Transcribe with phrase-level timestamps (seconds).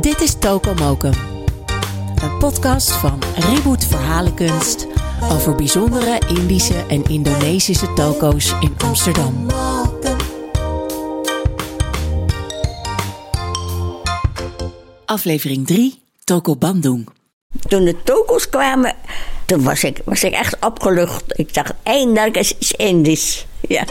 [0.00, 1.12] Dit is Tokomokum,
[2.22, 4.86] een podcast van Reboot Verhalenkunst
[5.30, 9.46] over bijzondere Indische en Indonesische toko's in Amsterdam.
[15.04, 17.08] Aflevering 3, Toko Bandung.
[17.68, 18.94] Toen de toko's kwamen,
[19.46, 21.24] toen was ik, was ik echt opgelucht.
[21.38, 23.46] Ik dacht, eindelijk is iets Indisch.
[23.60, 23.84] Ja.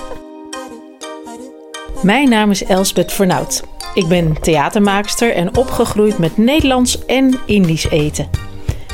[2.02, 3.64] Mijn naam is Elsbeth Vernout.
[3.94, 8.30] Ik ben theatermaakster en opgegroeid met Nederlands en Indisch eten.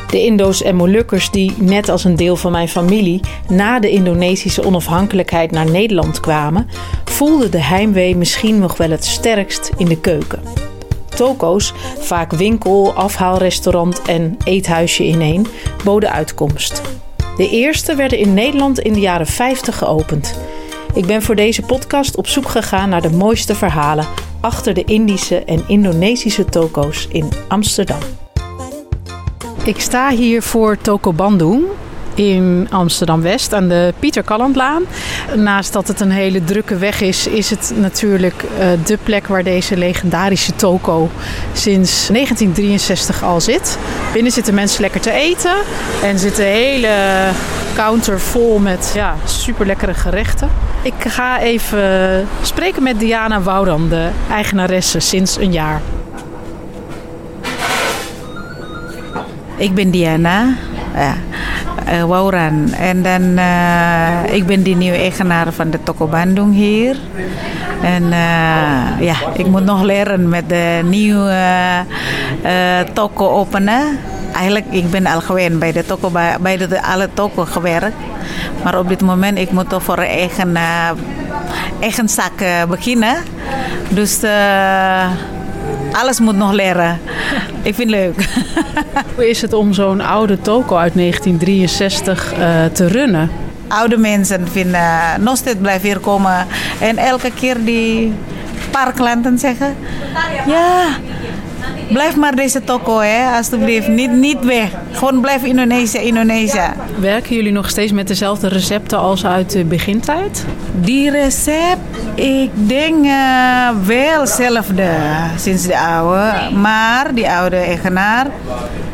[0.09, 4.65] De Indo's en Molukkers die, net als een deel van mijn familie, na de Indonesische
[4.65, 6.67] onafhankelijkheid naar Nederland kwamen,
[7.05, 10.41] voelden de heimwee misschien nog wel het sterkst in de keuken.
[11.09, 15.47] Toko's, vaak winkel, afhaalrestaurant en eethuisje ineen,
[15.83, 16.81] boden uitkomst.
[17.37, 20.39] De eerste werden in Nederland in de jaren 50 geopend.
[20.93, 24.05] Ik ben voor deze podcast op zoek gegaan naar de mooiste verhalen
[24.39, 27.99] achter de Indische en Indonesische toko's in Amsterdam.
[29.63, 31.63] Ik sta hier voor Toko Bandung
[32.17, 34.83] in Amsterdam-West aan de Pieter Kallandlaan.
[35.35, 39.43] Naast dat het een hele drukke weg is, is het natuurlijk uh, de plek waar
[39.43, 41.09] deze legendarische toko
[41.53, 43.77] sinds 1963 al zit.
[44.13, 45.55] Binnen zitten mensen lekker te eten
[46.03, 46.89] en zit een hele
[47.75, 50.66] counter vol met ja, super lekkere gerechten.
[50.81, 55.81] Ik ga even spreken met Diana Woudan, de eigenaresse sinds een jaar.
[59.57, 60.53] Ik ben Diana.
[60.95, 61.15] Ja.
[61.93, 62.73] Uh, Wauran.
[62.73, 66.95] En dan, uh, ik ben de nieuwe eigenaar van de Toko Bandung hier.
[67.81, 68.09] En
[68.99, 71.35] ja, ik moet nog leren met de nieuwe
[72.93, 73.99] toko openen.
[74.33, 76.11] Eigenlijk, ik ben al gewend bij de toko,
[76.41, 77.95] bij de, alle toko gewerkt.
[78.63, 80.57] Maar op dit moment, ik moet toch voor eigen,
[81.79, 83.15] eigen zak beginnen.
[83.89, 84.19] Dus
[85.91, 86.99] alles moet nog leren.
[87.61, 88.27] Ik vind het leuk.
[89.15, 93.31] Hoe is het om zo'n oude toko uit 1963 uh, te runnen?
[93.67, 94.81] Oude mensen vinden
[95.19, 96.47] nog steeds blijven hier komen.
[96.79, 98.13] En elke keer die
[98.71, 99.75] paar klanten zeggen...
[100.47, 100.85] Ja,
[101.87, 103.87] Blijf maar deze toko, hè, alsjeblieft.
[103.87, 104.69] Niet, niet weg.
[104.91, 106.69] Gewoon blijf Indonesië, Indonesië.
[106.99, 110.45] Werken jullie nog steeds met dezelfde recepten als uit de begintijd?
[110.81, 111.79] Die recept,
[112.15, 114.89] ik denk uh, wel hetzelfde
[115.37, 116.31] sinds de oude.
[116.55, 118.27] Maar die oude eigenaar.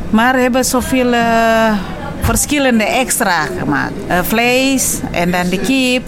[0.09, 1.73] Maar hebben zoveel uh,
[2.22, 3.94] verschillende extra gemaakt.
[4.09, 6.03] Uh, vlees en dan de kip.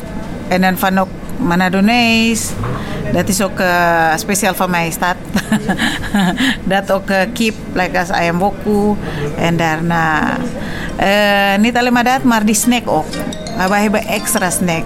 [0.47, 2.49] En dan van ook Manadonees.
[3.13, 5.15] Dat is ook uh, speciaal van mij staat.
[6.63, 8.95] dat ook uh, kip, like als ayam woku.
[9.37, 10.37] En daarna,
[11.01, 13.05] uh, niet alleen maar dat, maar die snack ook.
[13.57, 14.83] Maar wij hebben extra snack.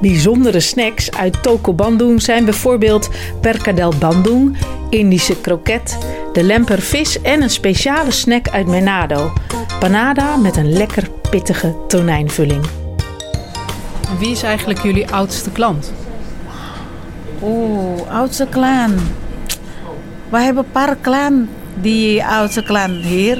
[0.00, 3.08] Bijzondere snacks uit Toko Bandung zijn bijvoorbeeld
[3.40, 4.56] perkadel bandung,
[4.90, 5.98] Indische kroket,
[6.32, 9.32] de lemper vis en een speciale snack uit Menado,
[9.80, 12.66] panada met een lekker pittige tonijnvulling.
[14.18, 15.92] Wie is eigenlijk jullie oudste klant?
[17.42, 19.00] Oeh, oudste klant.
[20.28, 21.48] We hebben een paar klanten,
[21.80, 23.38] die oudste klant hier.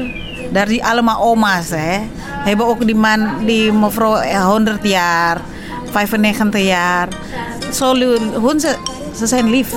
[0.52, 1.98] Daar die allemaal oma's, hè.
[2.20, 5.40] Hebben ook die man, die mevrouw 100 jaar,
[5.90, 7.08] 95 jaar.
[7.72, 8.76] Zo, ze,
[9.16, 9.74] ze zijn lief.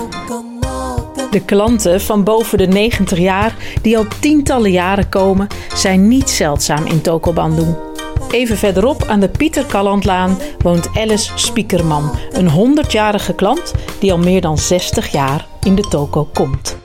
[1.31, 6.85] De klanten van boven de 90 jaar, die al tientallen jaren komen, zijn niet zeldzaam
[6.85, 7.90] in Toko Bandung.
[8.31, 14.41] Even verderop aan de Pieter Kallandlaan woont Alice Spiekerman, een 100-jarige klant die al meer
[14.41, 16.77] dan 60 jaar in de toko komt.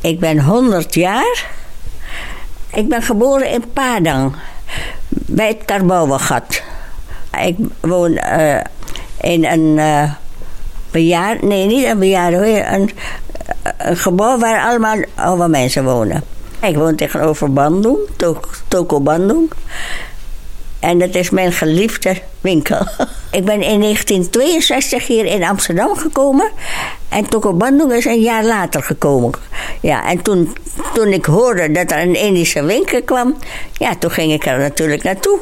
[0.00, 1.46] Ik ben 100 jaar.
[2.72, 4.34] Ik ben geboren in Padang,
[5.08, 6.62] bij het Karbouwengat.
[7.44, 8.60] Ik woon uh,
[9.20, 10.12] in een uh,
[10.90, 12.02] bejaard, nee niet een
[12.74, 12.90] een,
[13.78, 16.22] een gebouw waar allemaal oude mensen wonen.
[16.62, 17.98] Ik woon tegenover Bandung,
[18.68, 19.50] Toko Bandung.
[20.82, 22.78] En dat is mijn geliefde winkel.
[23.38, 26.50] Ik ben in 1962 hier in Amsterdam gekomen.
[27.08, 29.30] En Toko Bandung is een jaar later gekomen.
[29.80, 30.56] Ja, en toen,
[30.94, 33.36] toen ik hoorde dat er een Indische winkel kwam...
[33.72, 35.38] Ja, toen ging ik er natuurlijk naartoe.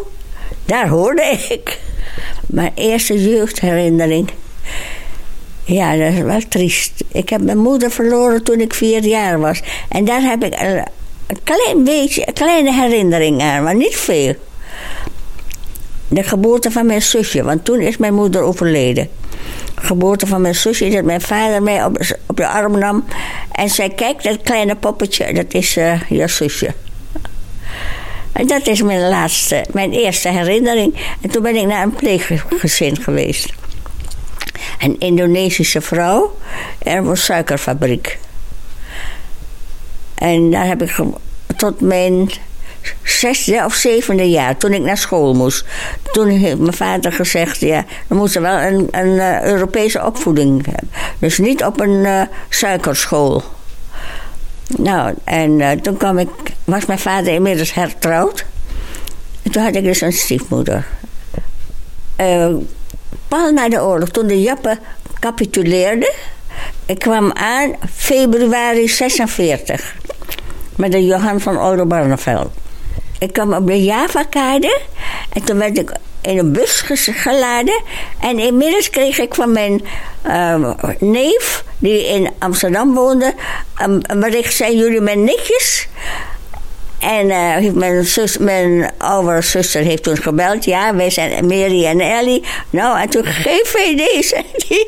[0.64, 1.78] Daar hoorde ik.
[2.46, 4.30] Mijn eerste jeugdherinnering...
[5.64, 6.92] Ja, dat is wel triest.
[7.12, 9.62] Ik heb mijn moeder verloren toen ik vier jaar was.
[9.88, 10.86] En daar heb ik een,
[11.26, 14.34] een klein beetje, een kleine herinnering aan, maar niet veel
[16.10, 19.08] de geboorte van mijn zusje, want toen is mijn moeder overleden.
[19.74, 23.04] De geboorte van mijn zusje, dat mijn vader mij op, op de arm nam
[23.52, 26.74] en zei: Kijk, dat kleine poppetje, dat is uh, je zusje.
[28.32, 30.94] En dat is mijn laatste, mijn eerste herinnering.
[31.20, 33.52] En toen ben ik naar een pleeggezin geweest.
[34.78, 36.36] een Indonesische vrouw.
[36.78, 38.18] Er was suikerfabriek.
[40.14, 40.96] En daar heb ik
[41.56, 42.30] tot mijn
[43.02, 45.64] zesde of zevende jaar, toen ik naar school moest.
[46.12, 50.90] Toen heeft mijn vader gezegd, ja, we moeten wel een, een eh, Europese opvoeding hebben.
[51.18, 53.42] Dus niet op een eh, suikerschool.
[54.76, 56.28] Nou, en eh, toen kwam ik,
[56.64, 58.44] was mijn vader inmiddels hertrouwd.
[59.42, 60.86] En toen had ik dus een stiefmoeder.
[63.28, 64.78] Pal na de oorlog, toen de Jappen
[65.20, 66.12] capituleerden.
[66.86, 69.96] Ik kwam aan februari 46
[70.76, 72.50] met de Johan van Oldenbarneveld.
[73.20, 74.80] Ik kwam op de Javakade
[75.32, 76.82] en toen werd ik in een bus
[77.14, 77.82] geladen.
[78.20, 79.82] En inmiddels kreeg ik van mijn
[80.22, 83.34] eh, neef, die in Amsterdam woonde,
[83.76, 85.88] een, een bericht: zijn jullie mijn nichtjes?
[86.98, 90.64] En eh, mijn, zus, mijn oudere zuster heeft toen gebeld.
[90.64, 92.44] Ja, wij zijn Mary en Ellie.
[92.70, 93.24] Nou, en toen
[94.22, 94.86] zei hij.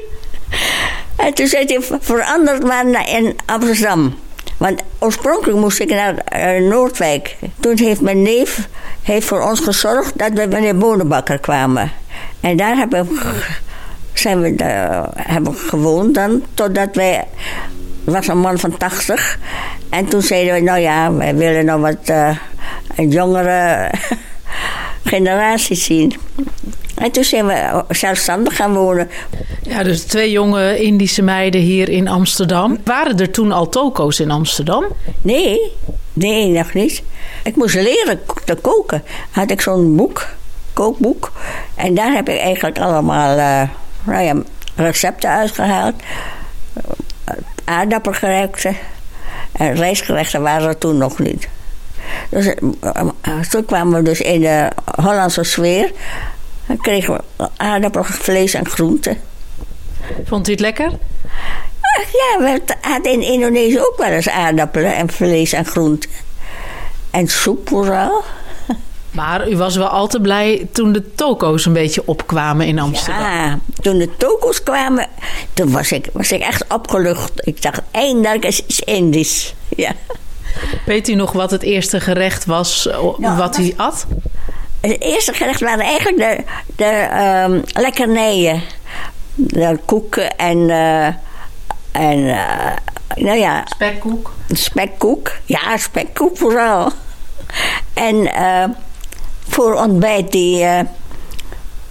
[1.17, 4.19] En toen zei hij, veranderd maar in Amsterdam.
[4.63, 7.37] Want oorspronkelijk moest ik naar eh, Noordwijk.
[7.61, 8.69] Toen heeft mijn neef
[9.03, 11.91] heeft voor ons gezorgd dat we bij de Bonenbakker kwamen.
[12.41, 13.45] En daar hebben we,
[14.13, 17.25] zijn we, eh, hebben gewoond dan, totdat wij...
[18.05, 19.39] was een man van 80.
[19.89, 22.37] En toen zeiden we, nou ja, wij willen nog wat eh,
[22.97, 23.91] een jongere
[25.13, 26.15] generatie zien.
[26.95, 29.11] En toen zijn we zelfstandig gaan wonen.
[29.63, 32.79] Ja, dus twee jonge Indische meiden hier in Amsterdam.
[32.85, 34.85] Waren er toen al toko's in Amsterdam?
[35.23, 35.73] Nee,
[36.13, 37.03] nee, nog niet.
[37.45, 39.03] Ik moest leren te koken.
[39.31, 40.27] Had ik zo'n boek,
[40.73, 41.33] kookboek.
[41.75, 43.69] En daar heb ik eigenlijk allemaal eh,
[44.05, 44.43] nou ja,
[44.77, 45.95] recepten uitgehaald.
[47.65, 48.77] Aardappelgerechten.
[49.53, 51.49] En rijstgerechten waren er toen nog niet.
[52.31, 52.55] Dus eh,
[53.21, 54.69] eh, toen kwamen we dus in de
[55.03, 55.91] Hollandse sfeer.
[56.67, 59.17] Dan kregen we aardappelvlees en groenten.
[60.25, 60.91] Vond u het lekker?
[61.81, 66.11] Ach ja, we hadden in Indonesië ook wel eens aardappelen en vlees en groenten.
[67.11, 68.23] En soep vooral.
[69.11, 73.23] Maar u was wel al te blij toen de toko's een beetje opkwamen in Amsterdam.
[73.23, 75.07] Ja, toen de toko's kwamen,
[75.53, 77.33] toen was ik, was ik echt opgelucht.
[77.35, 79.55] Ik dacht, eindelijk is iets Indisch.
[79.69, 79.93] Ja.
[80.87, 82.89] Weet u nog wat het eerste gerecht was
[83.19, 84.07] Ja, wat u at?
[84.83, 86.45] Het eerste gerecht waren eigenlijk de,
[86.77, 88.63] de ehm, lekkernijen.
[89.35, 91.07] De koeken en, eh,
[91.93, 92.77] en eh,
[93.15, 94.33] nou ja, Spekkoek.
[94.49, 95.33] spekkoek.
[95.45, 96.93] Ja, spekkoek vooral.
[97.95, 98.65] En eh,
[99.49, 100.81] voor ontbijt die uh,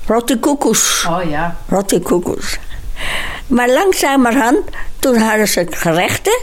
[0.06, 1.06] rottekoekjes.
[1.10, 1.56] Oh ja.
[1.68, 2.60] Rottekoekjes.
[3.48, 4.60] Maar langzamerhand,
[5.00, 6.40] toen hadden ze gerechten.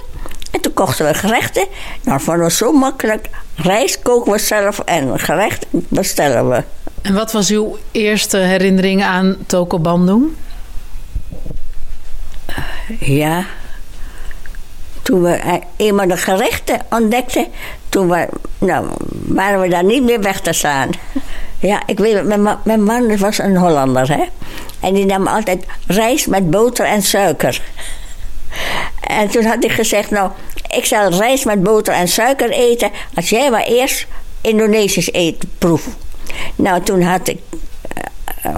[0.51, 1.67] En toen kochten we gerechten.
[2.03, 3.29] Nou, vonden we zo makkelijk.
[3.55, 6.63] Rijst koken we zelf en gerecht bestellen we.
[7.03, 10.31] En wat was uw eerste herinnering aan Toko Bandung?
[12.99, 13.45] Ja.
[15.03, 17.47] Toen we eh, eenmaal de gerechten ontdekten,
[17.89, 18.29] toen we,
[18.59, 18.87] nou,
[19.27, 20.91] waren we daar niet meer weg te staan.
[21.61, 24.25] Ja, ik weet het, mijn, mijn man was een Hollander, hè.
[24.81, 27.63] En die nam altijd rijst met boter en suiker.
[29.09, 30.31] En toen had ik gezegd, nou,
[30.77, 32.91] ik zal rijst met boter en suiker eten...
[33.15, 34.07] als jij maar eerst
[34.41, 35.89] Indonesisch eten proeft.
[36.57, 37.39] Nou, toen had ik
[38.43, 38.53] eh,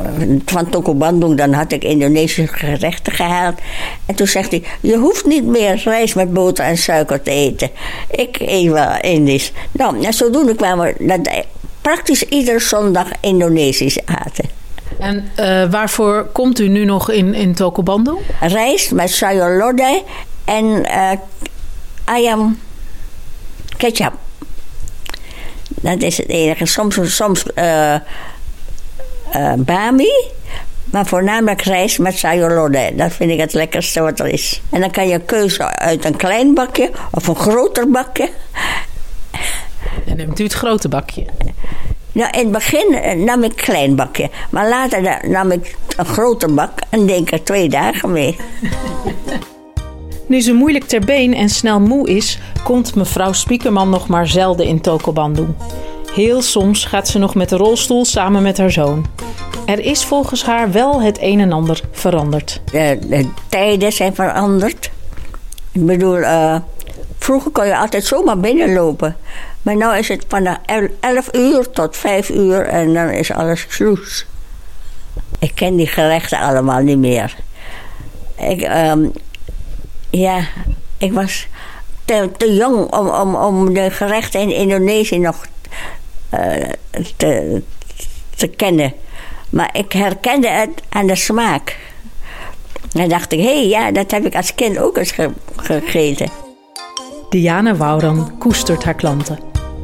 [0.44, 3.58] van Toko Bandung, dan had ik Indonesische gerechten gehaald.
[4.06, 7.70] En toen zegt hij, je hoeft niet meer rijst met boter en suiker te eten.
[8.10, 9.52] Ik eet wel Indisch.
[9.72, 11.44] Nou, en zodoende kwamen we dat
[11.80, 14.58] praktisch iedere zondag Indonesisch aten.
[14.98, 18.18] En eh, waarvoor komt u nu nog in, in Toko Bandung?
[18.40, 19.96] Rijst met sayur lodeh
[20.50, 21.18] en eh,
[22.04, 22.58] ayam
[23.76, 24.12] ketchup.
[25.68, 26.66] Dat is het enige.
[26.66, 28.00] Soms, soms eh, eh,
[29.56, 30.10] bami,
[30.84, 32.96] maar voornamelijk rijst met sayur lodeh.
[32.96, 34.62] Dat vind ik het lekkerste wat er is.
[34.70, 38.30] En dan kan je keuze uit een klein bakje of een groter bakje.
[40.06, 41.24] En neemt u het grote bakje.
[42.12, 44.30] Nou, in het begin nam ik een klein bakje.
[44.50, 48.36] Maar later nam ik een groter bak en denk er twee dagen mee.
[50.30, 54.66] Nu ze moeilijk ter been en snel moe is, komt mevrouw Spiekerman nog maar zelden
[54.66, 55.48] in Toko Bandung.
[56.14, 59.06] Heel soms gaat ze nog met de rolstoel samen met haar zoon.
[59.66, 62.60] Er is volgens haar wel het een en ander veranderd.
[62.72, 64.90] De, de tijden zijn veranderd.
[65.72, 66.56] Ik bedoel, eh,
[67.18, 69.16] vroeger kon je altijd zomaar binnenlopen.
[69.62, 73.32] Maar nu is het van de el- 11 uur tot 5 uur en dan is
[73.32, 74.26] alles sloes.
[75.38, 77.36] Ik ken die gerechten allemaal niet meer.
[78.38, 79.06] Ik, ehm,
[80.10, 80.46] ja,
[80.98, 81.46] ik was
[82.04, 85.46] te, te jong om, om, om de gerechten in Indonesië nog
[86.28, 86.68] eh,
[87.16, 87.62] te,
[88.36, 88.92] te kennen.
[89.50, 91.76] Maar ik herkende het aan de smaak.
[92.92, 95.14] Dan dacht ik, hé, hey, ja, dat heb ik als kind ook eens
[95.56, 96.30] gegeten.
[97.30, 99.38] Diana Wouran koestert haar klanten.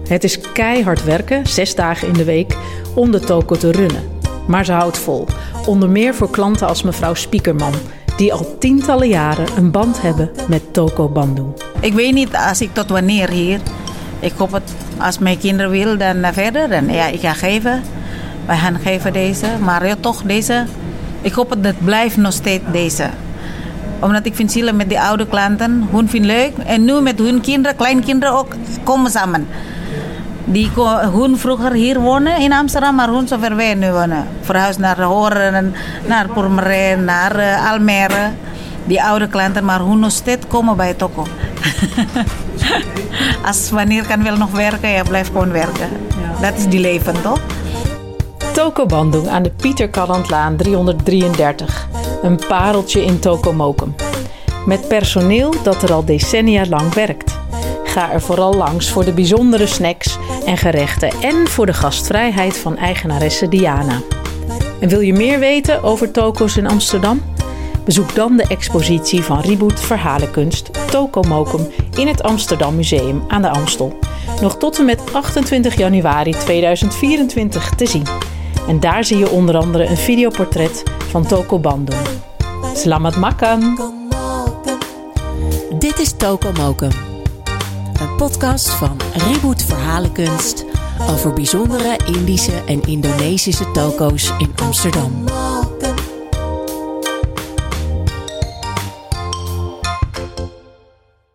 [0.09, 2.56] Het is keihard werken, zes dagen in de week,
[2.95, 4.21] om de toko te runnen.
[4.47, 5.26] Maar ze houdt vol.
[5.66, 7.75] Onder meer voor klanten als mevrouw Spiekerman,
[8.16, 11.49] die al tientallen jaren een band hebben met Toko Bandung.
[11.80, 13.61] Ik weet niet als ik tot wanneer hier.
[14.20, 16.70] Ik hoop het als mijn kinderen wil, dan verder.
[16.70, 17.82] En ja, ik ga geven.
[18.46, 19.46] Wij gaan geven deze.
[19.61, 20.64] Maar ja, toch deze.
[21.20, 23.08] Ik hoop dat het blijft nog steeds deze.
[24.00, 25.88] Omdat ik vind zielen met die oude klanten.
[25.90, 26.52] Hun vindt leuk.
[26.66, 29.46] En nu met hun kinderen, kleinkinderen ook, komen samen.
[30.48, 30.70] Die
[31.12, 34.26] hun vroeger hier wonen in Amsterdam, maar hun zo ver weg nu wonen.
[34.40, 35.74] Verhuisd naar Horen,
[36.06, 38.30] naar Purmerend, naar uh, Almere.
[38.84, 41.26] Die oude klanten, maar hun nog steeds komen bij Toko.
[43.46, 45.88] Als wanneer kan wel nog werken, ja, blijf gewoon werken.
[46.40, 47.40] Dat is die leven, toch?
[48.52, 51.88] Toko Bandung aan de Pieter Kallandlaan 333.
[52.22, 53.94] Een pareltje in Tokomokum.
[54.66, 57.35] Met personeel dat er al decennia lang werkt.
[57.96, 62.76] Ga er vooral langs voor de bijzondere snacks en gerechten en voor de gastvrijheid van
[62.76, 64.00] eigenaresse Diana.
[64.80, 67.22] En wil je meer weten over toko's in Amsterdam?
[67.84, 73.98] Bezoek dan de expositie van Reboot Verhalenkunst Tokomokum in het Amsterdam Museum aan de Amstel.
[74.40, 78.06] Nog tot en met 28 januari 2024 te zien.
[78.68, 82.00] En daar zie je onder andere een videoportret van Toko Bandung.
[82.74, 83.78] Selamat makan!
[85.78, 87.15] Dit is Toko Mokum.
[88.00, 90.64] Een podcast van Reboot Verhalenkunst
[91.10, 95.24] over bijzondere Indische en Indonesische toko's in Amsterdam.